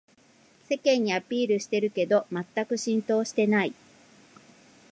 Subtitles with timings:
[0.67, 3.75] 世間にアピールしてるけどまったく浸透してない